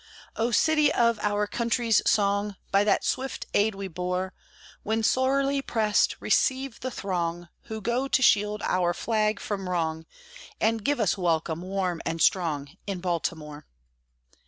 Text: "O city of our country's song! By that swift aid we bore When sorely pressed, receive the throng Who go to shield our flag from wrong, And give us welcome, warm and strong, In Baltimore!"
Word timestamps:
"O 0.35 0.49
city 0.49 0.91
of 0.91 1.19
our 1.21 1.45
country's 1.45 2.01
song! 2.09 2.55
By 2.71 2.83
that 2.83 3.03
swift 3.05 3.45
aid 3.53 3.75
we 3.75 3.87
bore 3.87 4.33
When 4.81 5.03
sorely 5.03 5.61
pressed, 5.61 6.15
receive 6.19 6.79
the 6.79 6.89
throng 6.89 7.49
Who 7.65 7.81
go 7.81 8.07
to 8.07 8.21
shield 8.23 8.63
our 8.65 8.95
flag 8.95 9.39
from 9.39 9.69
wrong, 9.69 10.07
And 10.59 10.83
give 10.83 10.99
us 10.99 11.19
welcome, 11.19 11.61
warm 11.61 12.01
and 12.03 12.19
strong, 12.19 12.69
In 12.87 12.99
Baltimore!" 12.99 13.67